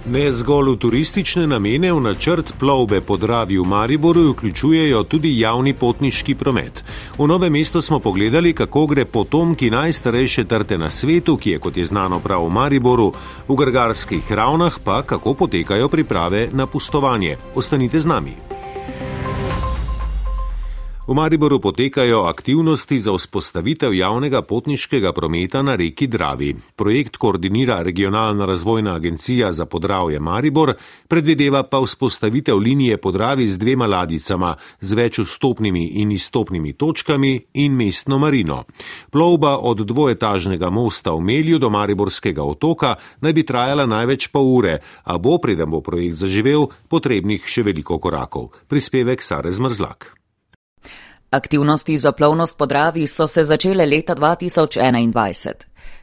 Ne 0.04 0.32
zgolj 0.32 0.74
v 0.74 0.80
turistične 0.84 1.46
namene 1.48 1.88
v 1.96 2.02
načrt 2.04 2.50
plovbe 2.60 3.00
po 3.02 3.16
Dravi 3.18 3.56
v 3.58 3.64
Mariboru 3.64 4.34
vključujejo 4.34 5.04
tudi 5.04 5.40
javni 5.40 5.74
potniški 5.74 6.36
promet. 6.36 6.84
V 7.18 7.28
nove 7.28 7.50
mesto 7.50 7.82
smo 7.82 8.00
pogledali, 8.00 8.54
kako 8.54 8.86
gre 8.88 9.06
potomki 9.06 9.72
najstarejše 9.72 10.44
trte 10.44 10.78
na 10.78 10.92
svetu, 10.92 11.38
ki 11.38 11.56
je, 11.56 11.60
kot 11.60 11.78
je 11.78 11.86
znano, 11.86 12.20
prav 12.20 12.44
v 12.44 12.52
Mariboru, 12.52 13.14
v 13.48 13.56
Grgarskih 13.56 14.32
ravnah 14.32 14.80
pa 14.84 15.02
kako 15.08 15.34
potekajo 15.34 15.88
priprave 15.88 16.50
na 16.52 16.68
pustovanje. 16.68 17.38
Ostanite 17.56 18.00
z 18.00 18.06
nami. 18.06 18.53
V 21.04 21.12
Mariboru 21.12 21.60
potekajo 21.60 22.32
aktivnosti 22.32 22.96
za 23.00 23.12
vzpostavitev 23.12 23.94
javnega 23.94 24.42
potniškega 24.42 25.12
prometa 25.12 25.62
na 25.62 25.76
reki 25.76 26.08
Dravi. 26.08 26.56
Projekt 26.76 27.18
koordinira 27.18 27.82
Regionalna 27.82 28.46
razvojna 28.46 28.96
agencija 28.96 29.52
za 29.52 29.66
podravje 29.66 30.20
Maribor, 30.20 30.74
predvideva 31.08 31.64
pa 31.64 31.82
vzpostavitev 31.84 32.58
linije 32.58 32.98
podravi 32.98 33.48
z 33.48 33.58
dvema 33.58 33.86
ladicama, 33.86 34.56
z 34.82 34.94
več 34.94 35.20
vstopnimi 35.20 35.86
in 36.00 36.12
izstopnimi 36.12 36.74
točkami 36.74 37.42
in 37.54 37.76
mestno 37.76 38.20
marino. 38.20 38.64
Plovba 39.12 39.58
od 39.58 39.84
dvoetažnega 39.84 40.70
mosta 40.70 41.12
v 41.12 41.20
Melju 41.20 41.60
do 41.60 41.70
Mariborskega 41.70 42.44
otoka 42.44 42.96
naj 43.22 43.34
bi 43.34 43.44
trajala 43.44 43.86
največ 43.86 44.32
pol 44.32 44.56
ure, 44.56 44.80
a 45.04 45.18
bo, 45.18 45.38
preden 45.38 45.68
bo 45.70 45.82
projekt 45.82 46.16
zaživel, 46.16 46.72
potrebnih 46.88 47.44
še 47.44 47.68
veliko 47.68 48.00
korakov. 48.00 48.54
Prispevek 48.72 49.20
Sare 49.20 49.52
Zmrzlak. 49.52 50.23
Aktivnosti 51.34 51.98
za 51.98 52.12
plovnost 52.12 52.58
po 52.58 52.66
Dravi 52.66 53.08
so 53.08 53.28
se 53.28 53.44
začele 53.44 53.86
leta 53.86 54.16
2021. 54.16 55.54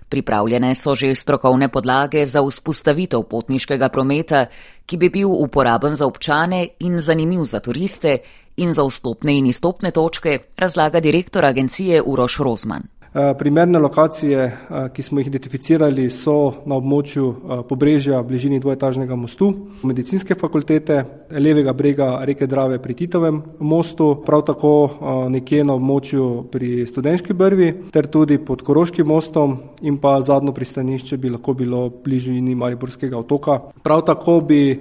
Pripravljene 0.09 0.75
so 0.75 0.95
že 0.95 1.15
strokovne 1.15 1.69
podlage 1.69 2.27
za 2.27 2.43
vzpostavitev 2.43 3.23
potniškega 3.23 3.89
prometa, 3.89 4.47
ki 4.87 4.97
bi 4.97 5.09
bil 5.09 5.31
uporaben 5.31 5.95
za 5.97 6.07
občane 6.07 6.69
in 6.81 7.01
zanimiv 7.01 7.45
za 7.45 7.61
turiste 7.61 8.19
in 8.57 8.73
za 8.73 8.83
vstopne 8.83 9.39
in 9.39 9.47
izstopne 9.47 9.91
točke, 9.91 10.39
razlaga 10.57 11.01
direktor 11.01 11.45
agencije 11.45 12.03
Uroš 12.03 12.39
Rozman. 12.39 12.83
Eh, 13.15 13.35
primerne 13.39 13.79
lokacije, 13.79 14.39
eh, 14.39 14.89
ki 14.93 15.03
smo 15.03 15.19
jih 15.21 15.27
identificirali, 15.27 16.11
so 16.11 16.53
na 16.67 16.77
območju 16.77 17.31
eh, 17.31 17.63
pobrežja 17.69 18.21
v 18.21 18.27
bližini 18.29 18.61
dvojetažnega 18.61 19.17
mostu, 19.19 19.49
medicinske 19.83 20.35
fakultete, 20.39 21.05
levega 21.31 21.73
brega 21.73 22.21
reke 22.23 22.47
Drave 22.47 22.79
pri 22.79 22.95
Titovem 22.95 23.43
mostu, 23.59 24.23
prav 24.27 24.45
tako 24.47 24.91
nekje 25.31 25.65
na 25.65 25.75
območju 25.75 26.45
pri 26.51 26.87
Studenški 26.87 27.33
brvi, 27.33 27.73
ter 27.91 28.07
tudi 28.07 28.39
pod 28.39 28.63
Koroškim 28.63 29.07
mostom 29.07 29.59
in 29.83 29.99
pa 29.99 30.21
zadnjo 30.23 30.53
pristanišče 30.53 31.17
bi 31.17 31.31
lahko 31.31 31.55
bilo 31.55 31.87
v 31.89 31.93
bližini 32.05 32.55
Mariborskega 32.55 33.19
otoka. 33.19 33.61
Prav 33.83 34.03
tako 34.07 34.41
bi 34.41 34.81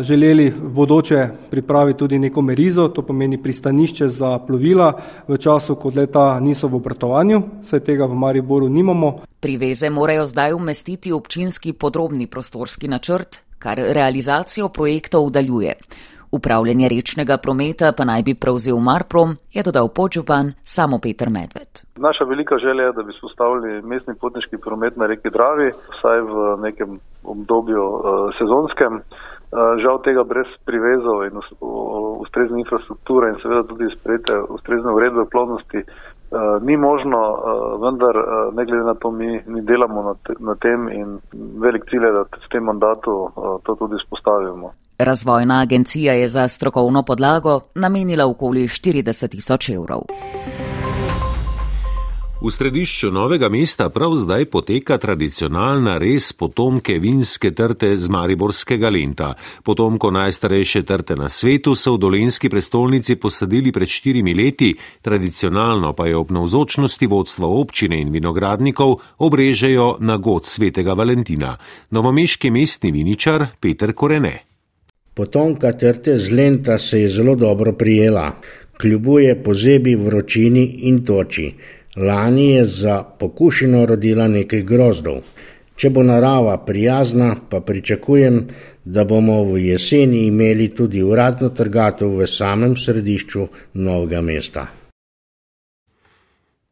želeli 0.00 0.52
bodoče 0.62 1.28
pripraviti 1.50 1.98
tudi 1.98 2.18
neko 2.18 2.42
merizo, 2.42 2.88
to 2.88 3.02
pomeni 3.02 3.42
pristanišče 3.42 4.08
za 4.08 4.38
plovila 4.38 4.92
v 5.28 5.36
času, 5.36 5.74
ko 5.74 5.92
leta 5.94 6.40
niso 6.40 6.68
v 6.68 6.80
obratovanju 6.80 7.21
stanju, 7.22 7.42
saj 7.62 7.80
tega 7.86 8.06
v 8.06 8.14
Mariboru 8.18 8.68
nimamo. 8.68 9.12
Priveze 9.40 9.90
morajo 9.90 10.26
zdaj 10.26 10.52
umestiti 10.52 11.12
občinski 11.12 11.72
podrobni 11.72 12.26
prostorski 12.26 12.88
načrt, 12.88 13.38
kar 13.58 13.78
realizacijo 13.78 14.68
projektov 14.68 15.26
udaljuje. 15.30 15.74
Upravljanje 16.32 16.88
rečnega 16.88 17.36
prometa 17.36 17.92
pa 17.96 18.04
naj 18.04 18.22
bi 18.22 18.34
prevzel 18.34 18.78
Marprom, 18.80 19.36
je 19.52 19.62
dodal 19.62 19.88
podžupan 19.88 20.52
samo 20.62 20.98
Peter 20.98 21.30
Medved. 21.30 21.82
Naša 21.96 22.24
velika 22.24 22.58
želja 22.58 22.82
je, 22.84 22.92
da 22.92 23.02
bi 23.02 23.12
spostavili 23.18 23.82
mestni 23.82 24.14
potniški 24.20 24.56
promet 24.56 24.96
na 24.96 25.06
reki 25.06 25.30
Dravi, 25.30 25.70
vsaj 25.98 26.20
v 26.20 26.56
nekem 26.62 26.98
obdobju 27.22 27.84
uh, 27.84 28.02
sezonskem. 28.38 28.94
Uh, 29.52 29.76
žal 29.84 30.00
tega 30.02 30.24
brez 30.24 30.48
privezov 30.64 31.26
in 31.28 31.36
ustrezne 32.24 32.58
infrastrukture 32.64 33.28
in 33.28 33.36
seveda 33.42 33.62
tudi 33.68 33.92
sprejete 33.92 34.38
ustrezne 34.56 34.90
uredbe 34.96 35.28
plovnosti 35.30 35.84
uh, 35.84 36.11
ni 36.60 36.76
možno, 36.76 37.18
uh, 37.18 37.82
vendar 37.82 38.16
uh, 38.16 38.54
ne 38.54 38.64
glede 38.64 38.84
na 38.84 38.94
to, 38.94 39.10
mi, 39.10 39.40
mi 39.46 39.60
delamo 39.62 40.02
na, 40.02 40.14
te, 40.14 40.32
na 40.38 40.54
tem 40.54 40.88
in 40.88 41.18
velik 41.60 41.84
cilj 41.90 42.04
je, 42.04 42.12
da 42.12 42.24
s 42.46 42.48
tem 42.52 42.64
mandatu 42.64 43.30
to 43.62 43.74
tudi 43.74 43.96
spostavimo. 44.06 44.72
Razvojna 44.98 45.60
agencija 45.60 46.12
je 46.12 46.28
za 46.28 46.48
strokovno 46.48 47.02
podlago 47.02 47.60
namenila 47.74 48.26
okoli 48.26 48.62
40 48.62 49.30
tisoč 49.30 49.68
evrov. 49.68 50.00
V 52.42 52.50
središču 52.50 53.12
novega 53.14 53.46
mesta 53.48 53.86
prav 53.88 54.16
zdaj 54.18 54.48
poteka 54.50 54.96
tradicionalna 54.98 55.92
res 56.02 56.32
potomke 56.34 56.96
vinske 56.98 57.52
trte 57.54 57.92
z 57.96 58.10
Mariborskega 58.10 58.88
lenta. 58.90 59.28
Potomko 59.62 60.10
najstarejše 60.10 60.82
trte 60.82 61.14
na 61.14 61.28
svetu 61.30 61.76
so 61.78 61.92
v 61.94 62.00
dolenski 62.02 62.50
prestolnici 62.50 63.14
posadili 63.14 63.70
pred 63.70 63.86
štirimi 63.86 64.34
leti, 64.34 64.74
tradicionalno 65.06 65.92
pa 65.94 66.08
je 66.10 66.16
ob 66.18 66.34
navzočnosti 66.34 67.06
vodstva 67.06 67.46
občine 67.46 68.00
in 68.02 68.10
vinogradnikov 68.10 68.96
obrežejo 69.22 70.02
na 70.02 70.16
god 70.18 70.42
svetega 70.42 70.98
Valentina. 70.98 71.54
Novomeški 71.94 72.50
mestni 72.50 72.90
viničar 72.90 73.46
Peter 73.60 73.94
Korene. 73.94 74.34
Potomka 75.14 75.70
trte 75.78 76.18
z 76.18 76.34
lenta 76.34 76.78
se 76.78 77.06
je 77.06 77.08
zelo 77.08 77.36
dobro 77.36 77.72
prijela, 77.72 78.34
kljubuje 78.80 79.42
pozebi 79.42 79.94
vročini 79.94 80.64
in 80.90 81.04
toči. 81.06 81.78
Lani 81.96 82.50
je 82.50 82.66
za 82.66 83.02
pokušino 83.18 83.86
rodila 83.86 84.28
nekaj 84.28 84.62
grozdov. 84.62 85.20
Če 85.76 85.90
bo 85.90 86.02
narava 86.02 86.56
prijazna, 86.64 87.34
pa 87.48 87.60
pričakujem, 87.60 88.46
da 88.84 89.04
bomo 89.04 89.42
v 89.44 89.58
jeseni 89.66 90.26
imeli 90.26 90.68
tudi 90.74 91.02
uradno 91.02 91.48
trgatev 91.48 92.16
v 92.18 92.26
samem 92.26 92.76
središču 92.76 93.48
novega 93.74 94.20
mesta. 94.20 94.66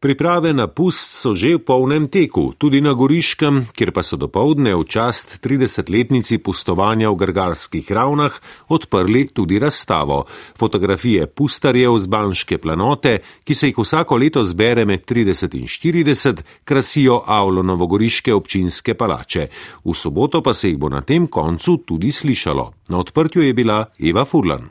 Priprave 0.00 0.56
na 0.56 0.64
pust 0.64 1.12
so 1.12 1.36
že 1.36 1.60
v 1.60 1.60
polnem 1.60 2.08
teku, 2.08 2.56
tudi 2.56 2.80
na 2.80 2.96
Goriškem, 2.96 3.68
kjer 3.76 3.92
pa 3.92 4.00
so 4.00 4.16
dopoledne 4.16 4.72
v 4.72 4.88
čast 4.88 5.44
30-letnici 5.44 6.40
pustovanja 6.40 7.12
v 7.12 7.20
Grgarskih 7.20 7.84
ravnah 7.84 8.32
odprli 8.72 9.28
tudi 9.28 9.60
razstavo. 9.60 10.24
Fotografije 10.56 11.28
pustarjev 11.28 12.00
z 12.00 12.08
Banške 12.08 12.56
planote, 12.56 13.20
ki 13.44 13.52
se 13.52 13.68
jih 13.68 13.76
vsako 13.76 14.16
leto 14.16 14.40
zbere 14.40 14.88
med 14.88 15.04
30 15.04 15.52
in 15.60 15.68
40, 15.68 16.64
krasijo 16.64 17.20
avlo 17.28 17.60
novogoriške 17.60 18.32
občinske 18.32 18.96
palače. 18.96 19.52
V 19.84 19.92
soboto 19.92 20.40
pa 20.40 20.56
se 20.56 20.72
jih 20.72 20.80
bo 20.80 20.88
na 20.88 21.04
tem 21.04 21.28
koncu 21.28 21.84
tudi 21.84 22.08
slišalo. 22.08 22.88
Na 22.88 23.04
odprtju 23.04 23.44
je 23.44 23.52
bila 23.52 23.84
Eva 24.00 24.24
Furlan. 24.24 24.64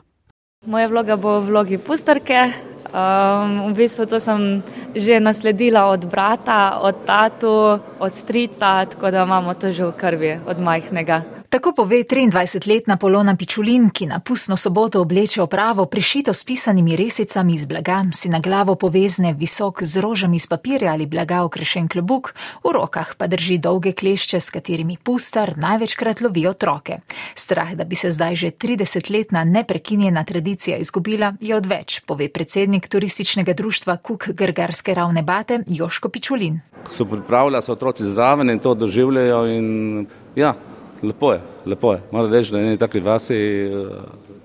Moja 0.66 0.90
vloga 0.90 1.14
bo 1.16 1.38
v 1.38 1.46
vlogi 1.54 1.78
pustarke, 1.78 2.69
Um, 2.90 3.70
v 3.70 3.86
bistvu 3.86 4.06
to 4.06 4.18
sem 4.20 4.62
že 4.94 5.22
nasledila 5.22 5.86
od 5.86 6.04
brata, 6.10 6.82
od 6.82 7.06
tatu, 7.06 7.78
od 7.98 8.12
strica, 8.12 8.84
tako 8.84 9.10
da 9.10 9.22
imamo 9.22 9.54
to 9.54 9.70
že 9.70 9.84
v 9.86 9.92
krvi 9.92 10.32
od 10.46 10.58
majhnega. 10.58 11.39
Tako 11.50 11.72
pove 11.72 11.96
23-letna 11.96 12.96
Polona 12.96 13.36
Pičulin, 13.36 13.88
ki 13.90 14.06
na 14.06 14.20
pustno 14.20 14.56
soboto 14.56 15.00
obleče 15.00 15.42
opravo 15.42 15.86
prišito 15.86 16.32
s 16.32 16.44
pisanimi 16.44 16.96
resicami 16.96 17.54
iz 17.54 17.64
blaga, 17.66 18.04
si 18.14 18.28
na 18.28 18.38
glavo 18.38 18.74
povezne 18.74 19.32
visok 19.32 19.82
z 19.82 20.00
rožami 20.00 20.36
iz 20.36 20.46
papirja 20.46 20.92
ali 20.92 21.06
blaga 21.06 21.42
okrešen 21.42 21.88
klobuk, 21.88 22.34
v 22.64 22.72
rokah 22.72 23.14
pa 23.18 23.26
drži 23.26 23.58
dolge 23.58 23.92
klešče, 23.92 24.40
s 24.40 24.50
katerimi 24.50 24.96
pustar 25.02 25.56
največkrat 25.58 26.20
lovi 26.20 26.46
otroke. 26.46 27.00
Strah, 27.34 27.74
da 27.74 27.84
bi 27.84 27.98
se 27.98 28.10
zdaj 28.10 28.34
že 28.34 28.50
30-letna 28.50 29.44
neprekinjena 29.44 30.24
tradicija 30.24 30.78
izgubila, 30.78 31.34
je 31.40 31.56
odveč, 31.56 32.00
pove 32.06 32.28
predsednik 32.28 32.88
turističnega 32.88 33.52
društva 33.52 33.96
Kuk 33.96 34.28
Grgarske 34.28 34.94
ravne 34.94 35.22
bate 35.22 35.64
Joško 35.66 36.08
Pičulin. 36.08 36.60
So 36.90 37.04
pripravljali, 37.04 37.62
so 37.62 37.72
otroci 37.72 38.04
zraven 38.04 38.50
in 38.50 38.58
to 38.58 38.74
doživljajo 38.74 39.46
in 39.46 40.06
ja, 40.36 40.54
lepo 41.02 41.32
je, 41.32 41.40
lepo 41.66 41.92
je. 41.92 42.00
Moram 42.12 42.32
reči, 42.32 42.52
da 42.52 42.58
je 42.58 42.76
nekaj 42.76 43.00
vasi 43.00 43.36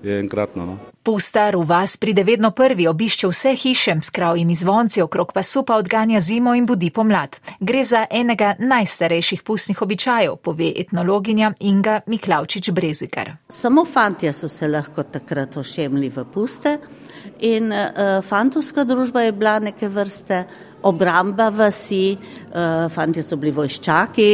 je 0.02 0.20
enkratno. 0.20 0.66
No. 0.66 0.78
Pustar 1.02 1.56
v 1.56 1.62
vas 1.62 1.96
pride 1.96 2.24
vedno 2.24 2.50
prvi, 2.50 2.86
obišče 2.86 3.28
vse 3.28 3.54
hiše 3.54 3.94
s 4.02 4.10
kravjimi 4.10 4.54
zvonci, 4.54 5.02
okrog 5.02 5.32
pasu 5.32 5.62
pa 5.62 5.76
odganja 5.76 6.20
zimo 6.20 6.54
in 6.54 6.66
budi 6.66 6.90
pomlad. 6.90 7.36
Gre 7.60 7.84
za 7.84 8.06
enega 8.10 8.54
najstarejših 8.58 9.42
pustnih 9.42 9.82
običajev, 9.82 10.36
pove 10.36 10.72
etnologinja 10.76 11.52
Inga 11.60 12.00
Miklavčič 12.06 12.70
Brezikar. 12.70 13.32
Samo 13.48 13.84
fantje 13.84 14.32
so 14.32 14.48
se 14.48 14.68
lahko 14.68 15.02
takrat 15.02 15.56
ošemli 15.56 16.08
v 16.08 16.24
puste 16.34 16.78
in 17.40 17.72
uh, 17.72 18.24
fantovska 18.24 18.84
družba 18.84 19.22
je 19.22 19.32
bila 19.32 19.58
neke 19.58 19.88
vrste 19.88 20.44
obramba 20.82 21.50
vasi, 21.50 22.16
uh, 22.16 22.86
fantje 22.92 23.22
so 23.22 23.36
bili 23.36 23.52
vojščaki, 23.56 24.30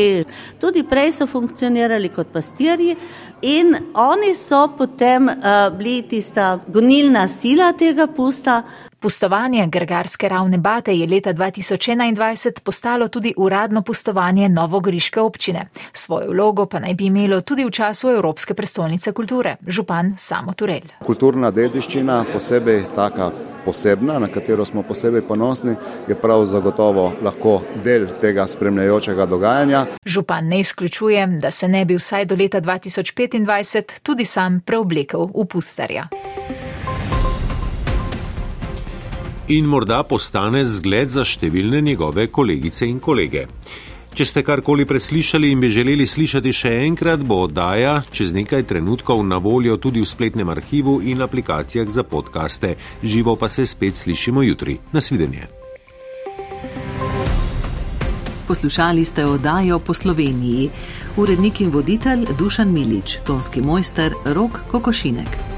tudi 0.61 0.85
prej 0.88 1.12
so 1.18 1.26
funkcionirali 1.26 2.11
kot 2.14 2.33
pastirji 2.33 2.96
in 3.42 3.74
oni 3.94 4.35
so 4.38 4.66
potem 4.78 5.28
uh, 5.28 5.68
bili 5.76 6.02
tista 6.09 6.59
gonilna 6.68 7.26
sila 7.28 7.72
tega 7.78 8.07
pusta. 8.07 8.62
Pustovanje 9.02 9.66
Grgarske 9.66 10.28
ravne 10.28 10.58
bate 10.58 10.94
je 10.94 11.06
leta 11.06 11.32
2021 11.32 12.60
postalo 12.60 13.08
tudi 13.08 13.34
uradno 13.36 13.82
pustovanje 13.82 14.48
Novogoriške 14.48 15.20
občine. 15.20 15.68
Svojo 15.92 16.30
vlogo 16.30 16.66
pa 16.66 16.78
naj 16.78 16.94
bi 16.94 17.06
imelo 17.06 17.40
tudi 17.40 17.64
v 17.64 17.70
času 17.70 18.10
Evropske 18.10 18.54
prestolnice 18.54 19.12
kulture, 19.12 19.56
župan 19.66 20.14
Samo 20.16 20.52
Turel. 20.52 20.86
Kulturna 21.06 21.50
dediščina, 21.50 22.24
posebej 22.32 22.84
taka 22.94 23.30
posebna, 23.64 24.18
na 24.18 24.28
katero 24.28 24.64
smo 24.64 24.82
posebej 24.82 25.26
ponosni, 25.26 25.74
je 26.08 26.14
prav 26.14 26.44
zagotovo 26.46 27.12
lahko 27.22 27.60
del 27.84 28.06
tega 28.20 28.46
spremljajočega 28.46 29.26
dogajanja. 29.26 29.86
Župan 30.06 30.48
ne 30.48 30.60
izključuje, 30.60 31.26
da 31.26 31.50
se 31.50 31.68
ne 31.68 31.84
bi 31.84 31.98
vsaj 31.98 32.24
do 32.24 32.36
leta 32.38 32.60
2025 32.60 33.98
tudi 34.02 34.24
sam 34.24 34.60
preoblekel 34.60 35.26
v 35.34 35.46
pustarja. 35.46 36.08
In 39.52 39.66
morda 39.68 39.98
postane 40.08 40.62
zgled 40.64 41.10
za 41.12 41.26
številne 41.28 41.82
njegove 41.84 42.24
kolegice 42.32 42.86
in 42.88 43.02
kolege. 43.04 43.42
Če 44.16 44.24
ste 44.24 44.42
karkoli 44.46 44.86
preslišali 44.88 45.50
in 45.52 45.60
bi 45.60 45.68
želeli 45.68 46.06
slišati 46.08 46.54
še 46.56 46.72
enkrat, 46.86 47.20
bo 47.20 47.42
oddaja 47.44 47.98
čez 48.16 48.32
nekaj 48.32 48.64
trenutkov 48.70 49.20
na 49.28 49.36
voljo 49.36 49.76
tudi 49.76 50.00
v 50.00 50.08
spletnem 50.08 50.48
arhivu 50.48 51.02
in 51.04 51.20
aplikacijah 51.20 51.84
za 51.84 52.00
podkaste. 52.00 52.78
Živo 53.04 53.36
pa 53.36 53.52
se 53.52 53.66
spet 53.68 54.00
slišimo 54.00 54.40
jutri. 54.48 54.78
Nasvidenje. 54.96 55.50
Poslušali 58.48 59.04
ste 59.04 59.28
oddajo 59.28 59.82
po 59.84 59.92
Sloveniji. 59.92 60.70
Urednik 61.20 61.60
in 61.60 61.76
voditelj 61.76 62.30
Dušan 62.38 62.72
Milič, 62.72 63.18
tonski 63.28 63.60
mojster 63.60 64.16
Rok 64.24 64.64
Kokošinek. 64.72 65.51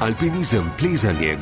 Alpinizem, 0.00 0.64
plezanje, 0.76 1.36